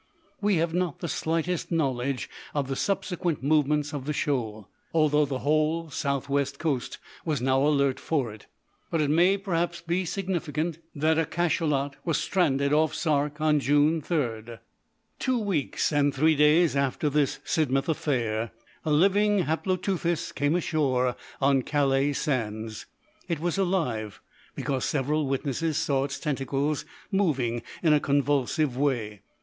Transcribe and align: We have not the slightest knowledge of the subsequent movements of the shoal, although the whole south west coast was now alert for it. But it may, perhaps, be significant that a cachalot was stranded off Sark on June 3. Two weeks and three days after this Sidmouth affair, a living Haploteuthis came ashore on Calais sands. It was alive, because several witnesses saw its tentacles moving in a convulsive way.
We 0.41 0.55
have 0.55 0.73
not 0.73 0.97
the 0.97 1.07
slightest 1.07 1.71
knowledge 1.71 2.27
of 2.55 2.67
the 2.67 2.75
subsequent 2.75 3.43
movements 3.43 3.93
of 3.93 4.05
the 4.05 4.13
shoal, 4.13 4.67
although 4.95 5.25
the 5.27 5.37
whole 5.45 5.91
south 5.91 6.27
west 6.27 6.57
coast 6.57 6.97
was 7.23 7.39
now 7.39 7.61
alert 7.63 7.99
for 7.99 8.33
it. 8.33 8.47
But 8.89 8.99
it 9.01 9.11
may, 9.11 9.37
perhaps, 9.37 9.79
be 9.79 10.05
significant 10.05 10.79
that 10.95 11.19
a 11.19 11.25
cachalot 11.27 11.97
was 12.03 12.17
stranded 12.17 12.73
off 12.73 12.95
Sark 12.95 13.39
on 13.39 13.59
June 13.59 14.01
3. 14.01 14.55
Two 15.19 15.37
weeks 15.37 15.93
and 15.93 16.11
three 16.15 16.35
days 16.35 16.75
after 16.75 17.07
this 17.07 17.39
Sidmouth 17.43 17.87
affair, 17.87 18.49
a 18.83 18.91
living 18.91 19.43
Haploteuthis 19.43 20.33
came 20.33 20.55
ashore 20.55 21.15
on 21.39 21.61
Calais 21.61 22.13
sands. 22.13 22.87
It 23.27 23.39
was 23.39 23.59
alive, 23.59 24.19
because 24.55 24.83
several 24.83 25.27
witnesses 25.27 25.77
saw 25.77 26.05
its 26.05 26.17
tentacles 26.17 26.85
moving 27.11 27.61
in 27.83 27.93
a 27.93 27.99
convulsive 27.99 28.75
way. 28.75 29.21